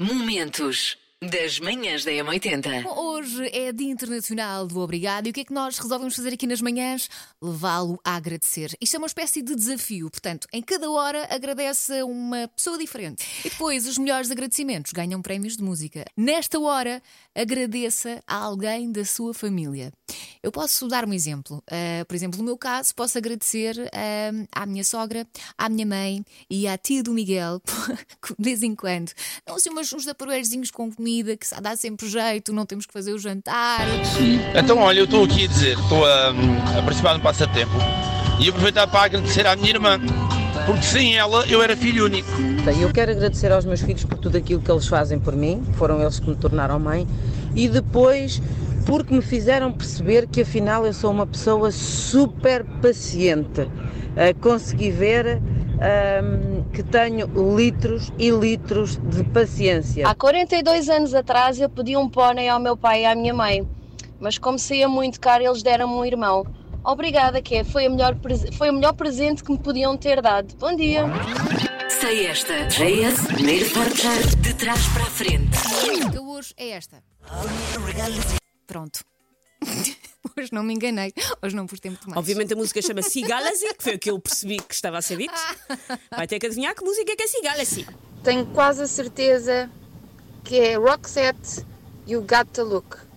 [0.00, 2.86] Momentos das manhãs da M80.
[2.96, 6.46] Hoje é Dia Internacional do Obrigado e o que é que nós resolvemos fazer aqui
[6.46, 7.10] nas manhãs?
[7.42, 8.74] Levá-lo a agradecer.
[8.80, 13.22] Isto é uma espécie de desafio, portanto, em cada hora agradece a uma pessoa diferente.
[13.44, 16.06] E depois, os melhores agradecimentos ganham prémios de música.
[16.16, 17.02] Nesta hora,
[17.34, 19.92] agradeça a alguém da sua família.
[20.42, 21.62] Eu posso dar um exemplo.
[21.70, 25.26] Uh, por exemplo, no meu caso, posso agradecer uh, à minha sogra,
[25.58, 27.60] à minha mãe e à tia do Miguel,
[28.38, 29.12] de vez em quando.
[29.46, 33.18] Não assim, uns, aporeirozinhos com comida que dá sempre jeito, não temos que fazer o
[33.18, 33.80] jantar.
[34.54, 36.30] Então, olha, eu estou aqui a dizer, estou a,
[36.78, 37.72] a participar de um passatempo
[38.40, 40.00] e aproveitar para agradecer à minha irmã,
[40.66, 42.28] porque sem ela eu era filho único.
[42.80, 46.00] Eu quero agradecer aos meus filhos por tudo aquilo que eles fazem por mim, foram
[46.00, 47.06] eles que me tornaram mãe,
[47.54, 48.40] e depois
[48.86, 53.62] porque me fizeram perceber que afinal eu sou uma pessoa super paciente.
[53.62, 55.40] Uh, consegui ver
[55.80, 57.26] um, que tenho
[57.56, 60.06] litros e litros de paciência.
[60.06, 63.66] Há 42 anos atrás eu pedi um pônei ao meu pai e à minha mãe,
[64.18, 66.46] mas como saía muito caro, eles deram-me um irmão.
[66.84, 68.16] Obrigada, que foi, a melhor,
[68.56, 70.54] foi o melhor presente que me podiam ter dado.
[70.56, 71.04] Bom dia!
[71.88, 72.66] Sei esta.
[72.68, 75.58] JS, primeiro portar de trás para a frente.
[76.16, 77.02] A hoje é esta.
[78.66, 79.00] Pronto.
[80.40, 82.16] Hoje não me enganei, hoje não pus tempo demais.
[82.16, 85.18] Obviamente a música chama-se Galaxy, que foi o que eu percebi que estava a ser
[85.18, 85.34] dito.
[86.10, 87.86] Vai ter que adivinhar que música é que é Galaxy.
[88.24, 89.70] Tenho quase a certeza
[90.42, 91.66] que é Roxette
[92.06, 93.09] You Got to Look.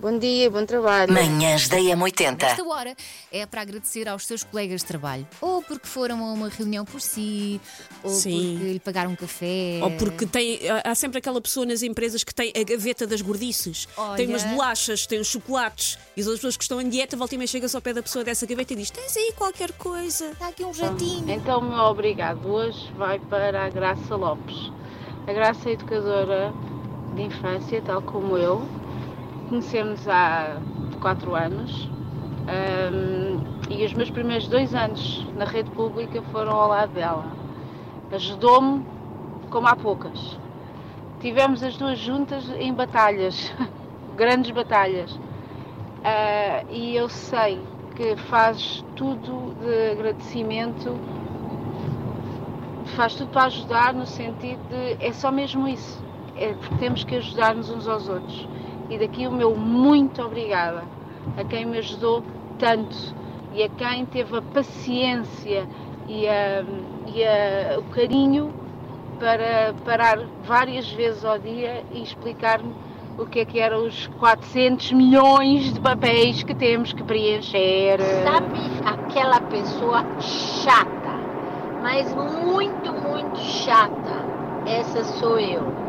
[0.00, 1.12] Bom dia, bom trabalho.
[1.12, 2.44] Manhãs da M80.
[2.44, 2.94] Esta hora
[3.32, 5.26] é para agradecer aos seus colegas de trabalho.
[5.40, 7.60] Ou porque foram a uma reunião por si,
[8.04, 8.52] ou Sim.
[8.52, 9.80] porque lhe pagaram um café.
[9.82, 13.88] Ou porque tem, há sempre aquela pessoa nas empresas que tem a gaveta das gordices.
[13.96, 14.16] Olha...
[14.16, 15.98] Tem umas bolachas, tem uns chocolates.
[16.16, 18.02] E as outras pessoas que estão em dieta, volta e meia chega-se ao pé da
[18.02, 20.26] pessoa dessa gaveta e diz: Tens aí qualquer coisa?
[20.26, 21.28] Está aqui um jatinho.
[21.28, 22.48] Então, meu obrigado.
[22.48, 24.70] Hoje vai para a Graça Lopes.
[25.26, 26.54] A Graça é educadora
[27.16, 28.64] de infância, tal como eu
[29.48, 30.58] Conhecemos há
[31.00, 31.88] quatro anos
[32.48, 37.24] um, e os meus primeiros dois anos na rede pública foram ao lado dela.
[38.12, 38.84] Ajudou-me
[39.48, 40.38] como há poucas.
[41.20, 43.50] Tivemos as duas juntas em batalhas,
[44.16, 45.12] grandes batalhas.
[45.12, 47.58] Uh, e eu sei
[47.96, 50.94] que faz tudo de agradecimento,
[52.96, 56.04] faz tudo para ajudar no sentido de é só mesmo isso.
[56.36, 58.46] É temos que ajudar-nos uns aos outros.
[58.90, 60.82] E daqui o meu muito obrigada
[61.36, 62.22] a quem me ajudou
[62.58, 62.96] tanto
[63.54, 65.66] e a quem teve a paciência
[66.08, 66.64] e, a,
[67.06, 68.52] e a, o carinho
[69.18, 72.72] para parar várias vezes ao dia e explicar-me
[73.18, 77.98] o que é que eram os 400 milhões de papéis que temos que preencher.
[78.22, 78.46] Sabe
[78.86, 81.18] aquela pessoa chata,
[81.82, 84.24] mas muito, muito chata?
[84.66, 85.87] Essa sou eu.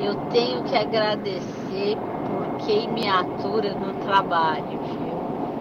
[0.00, 5.18] Eu tenho que agradecer por quem me atura no trabalho, viu?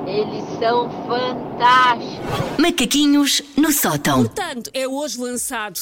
[0.07, 2.57] Eles são fantásticos.
[2.59, 4.23] Macaquinhos no sótão.
[4.23, 5.79] Portanto, é hoje lançado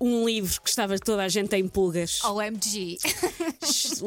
[0.00, 2.22] um livro que estava toda a gente em pulgas.
[2.24, 2.98] OMG.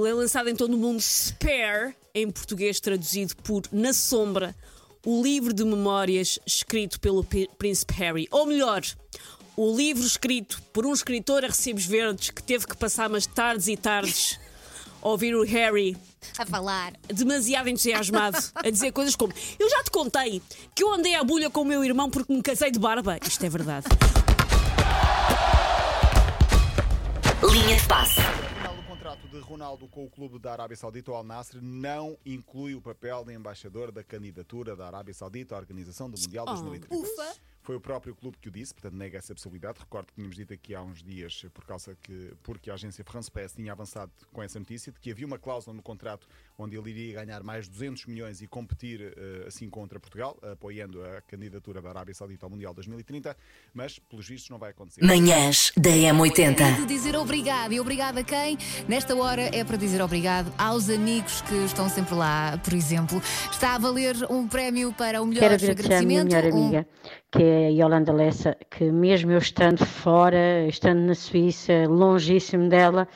[0.08, 4.56] é lançado em todo o mundo Spare, em português traduzido por Na Sombra,
[5.06, 7.26] o livro de memórias escrito pelo
[7.58, 8.28] Príncipe Harry.
[8.32, 8.82] Ou melhor,
[9.56, 13.68] o livro escrito por um escritor a recibos verdes que teve que passar umas tardes
[13.68, 14.40] e tardes
[15.02, 15.98] a ouvir o Harry
[16.38, 20.42] a falar demasiado entusiasmado a dizer coisas como eu já te contei
[20.76, 23.18] que eu andei à bulha com o meu irmão porque me casei de barba.
[23.26, 23.88] Isto é verdade.
[27.44, 28.22] Linha de passe
[29.12, 32.82] contrato de Ronaldo com o clube da Arábia Saudita, o Al Nassr, não inclui o
[32.82, 36.96] papel de embaixador da candidatura da Arábia Saudita à organização do Mundial 2030.
[36.96, 37.36] Ufa!
[37.62, 39.80] Foi o próprio clube que o disse, portanto nega essa possibilidade.
[39.80, 43.30] Recordo que tínhamos dito aqui há uns dias, por causa que, porque a agência France
[43.30, 46.28] Press tinha avançado com essa notícia, de que havia uma cláusula no contrato
[46.58, 51.22] onde ele iria ganhar mais 200 milhões e competir uh, assim contra Portugal, apoiando a
[51.22, 53.36] candidatura da Arábia Saudita ao Mundial 2030,
[53.74, 55.04] mas pelos vistos não vai acontecer.
[55.04, 56.86] Manhãs da M80.
[56.86, 58.58] dizer obrigado e obrigado a quem?
[58.88, 63.22] Nesta hora é para dizer obrigado aos amigos que estão sempre lá, por exemplo.
[63.52, 65.94] Está a valer um prémio para o melhor Quero agradecimento.
[65.94, 67.38] a minha melhor amiga, um...
[67.38, 73.08] que é a Yolanda Lessa, que mesmo eu estando fora, estando na Suíça, longíssimo dela,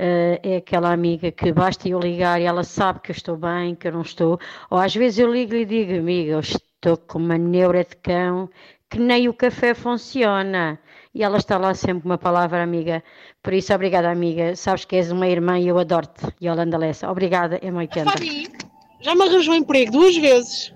[0.00, 3.74] Uh, é aquela amiga que basta eu ligar e ela sabe que eu estou bem,
[3.74, 4.40] que eu não estou.
[4.70, 8.48] Ou às vezes eu ligo e digo, amiga, eu estou com uma neura de cão,
[8.88, 10.80] que nem o café funciona.
[11.14, 13.04] E ela está lá sempre uma palavra amiga.
[13.42, 14.56] Por isso, obrigada, amiga.
[14.56, 16.34] Sabes que és uma irmã e eu adoro-te.
[16.42, 17.10] Yolanda Lessa.
[17.10, 18.48] Obrigada, é muito A Fabi
[19.02, 20.72] já me arranjou emprego duas vezes.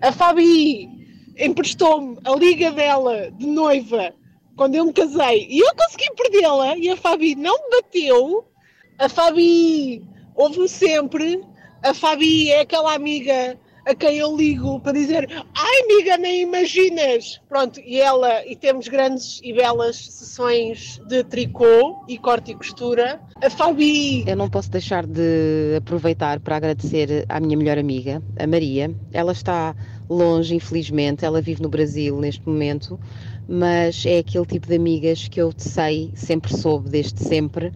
[0.00, 0.99] A Fabi
[1.40, 4.14] emprestou-me a liga dela de noiva
[4.56, 6.76] quando eu me casei e eu consegui perdê-la.
[6.76, 8.44] E a Fabi não me bateu,
[8.98, 10.02] a Fabi
[10.34, 11.42] ouve-me sempre,
[11.82, 17.40] a Fabi é aquela amiga a quem eu ligo para dizer ai amiga, nem imaginas.
[17.48, 23.20] Pronto, e ela, e temos grandes e belas sessões de tricô e corte e costura.
[23.42, 24.24] A Fabi.
[24.26, 28.94] Eu não posso deixar de aproveitar para agradecer à minha melhor amiga, a Maria.
[29.12, 29.74] Ela está
[30.08, 33.00] longe, infelizmente, ela vive no Brasil neste momento,
[33.48, 37.72] mas é aquele tipo de amigas que eu sei, sempre soube, desde sempre,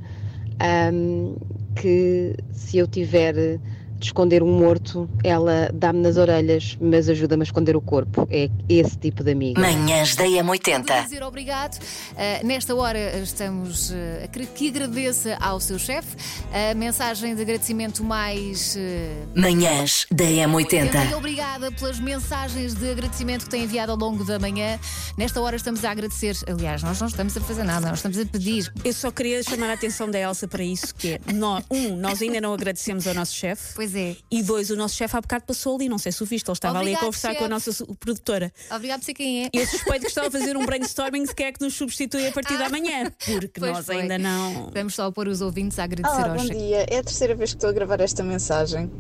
[0.60, 1.34] ahm,
[1.74, 3.60] que se eu tiver
[3.98, 8.26] de esconder um morto, ela dá-me nas orelhas, mas ajuda-me a esconder o corpo.
[8.30, 9.60] É esse tipo de amiga.
[9.60, 11.04] Manhãs da Vou M80.
[11.04, 11.76] dizer obrigado.
[11.76, 13.94] Uh, nesta hora estamos uh,
[14.24, 16.16] a querer que agradeça ao seu chefe.
[16.52, 18.76] A mensagem de agradecimento mais.
[18.76, 21.16] uh, Manhãs da e M80.
[21.16, 24.78] obrigada pelas mensagens de agradecimento que tem enviado ao longo da manhã.
[25.16, 26.36] Nesta hora estamos a agradecer.
[26.46, 28.72] Aliás, nós não estamos a fazer nada, nós estamos a pedir.
[28.84, 32.20] Eu só queria chamar a atenção da Elsa para isso, que é, nós, um, nós
[32.20, 33.74] ainda não agradecemos ao nosso chefe.
[33.84, 34.16] Pois é.
[34.30, 36.54] E dois, o nosso chefe há bocado passou ali, não sei se o viste, ele
[36.56, 38.50] estava ali a Obrigado, conversar com a nossa produtora.
[38.74, 39.50] Obrigado por ser quem é.
[39.52, 42.32] Eu suspeito que estava a fazer um brainstorming de quem é que nos substitui a
[42.32, 44.00] partir da manhã, porque Pois nós foi.
[44.00, 44.70] ainda não.
[44.72, 46.58] Vamos só pôr os ouvintes a agradecer Olá, ao bom chefe.
[46.58, 46.86] dia.
[46.88, 48.90] É a terceira vez que estou a gravar esta mensagem.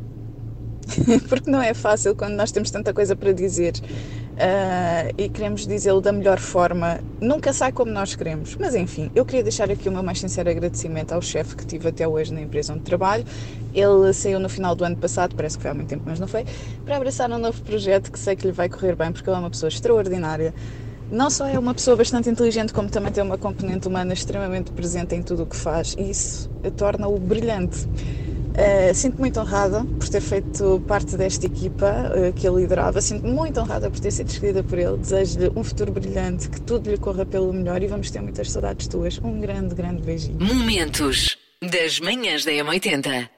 [1.30, 3.72] Porque não é fácil quando nós temos tanta coisa para dizer
[4.38, 7.00] ah, e queremos dizê-lo da melhor forma.
[7.20, 8.56] Nunca sai como nós queremos.
[8.58, 11.88] Mas enfim, eu queria deixar aqui o meu mais sincero agradecimento ao chefe que tive
[11.88, 13.24] até hoje na empresa onde trabalho.
[13.72, 16.28] Ele saiu no final do ano passado, parece que foi há muito tempo, mas não
[16.28, 16.44] foi,
[16.84, 19.40] para abraçar um novo projeto que sei que lhe vai correr bem, porque ele é
[19.40, 20.54] uma pessoa extraordinária.
[21.10, 25.14] Não só é uma pessoa bastante inteligente, como também tem uma componente humana extremamente presente
[25.14, 27.86] em tudo o que faz, e isso torna-o brilhante.
[28.54, 33.00] Uh, Sinto-me muito honrada por ter feito parte desta equipa uh, que ele liderava.
[33.00, 34.96] Sinto-me muito honrada por ter sido escolhida por ele.
[34.96, 38.86] Desejo-lhe um futuro brilhante, que tudo lhe corra pelo melhor e vamos ter muitas saudades
[38.86, 39.18] tuas.
[39.18, 40.38] Um grande, grande beijinho.
[40.40, 43.28] Momentos das manhãs da M80.